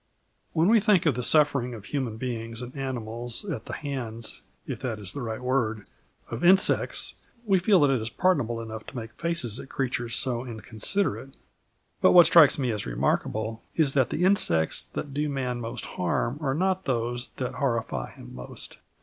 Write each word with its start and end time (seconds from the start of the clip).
When 0.53 0.67
we 0.67 0.79
think 0.79 1.05
of 1.05 1.13
the 1.13 1.21
sufferings 1.21 1.75
of 1.75 1.85
human 1.85 2.17
beings 2.17 2.63
and 2.63 2.75
animals 2.75 3.45
at 3.45 3.65
the 3.65 3.73
hands 3.73 4.41
if 4.65 4.79
that 4.79 4.97
is 4.97 5.13
the 5.13 5.21
right 5.21 5.39
word 5.39 5.85
of 6.31 6.43
insects, 6.43 7.13
we 7.45 7.59
feel 7.59 7.79
that 7.81 7.91
it 7.91 8.01
is 8.01 8.09
pardonable 8.09 8.61
enough 8.61 8.83
to 8.87 8.95
make 8.95 9.13
faces 9.13 9.59
at 9.59 9.69
creatures 9.69 10.15
so 10.15 10.43
inconsiderate. 10.43 11.35
But 12.01 12.13
what 12.13 12.25
strikes 12.25 12.57
one 12.57 12.71
as 12.71 12.87
remarkable 12.87 13.61
is 13.75 13.93
that 13.93 14.09
the 14.09 14.23
insects 14.25 14.83
that 14.83 15.13
do 15.13 15.29
man 15.29 15.61
most 15.61 15.85
harm 15.85 16.39
are 16.41 16.55
not 16.55 16.85
those 16.85 17.27
that 17.35 17.53
horrify 17.61 18.09
him 18.09 18.33
most. 18.33 18.79